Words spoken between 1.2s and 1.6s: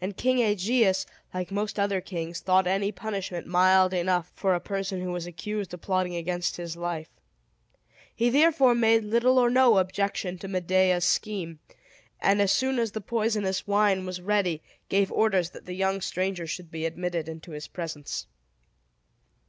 like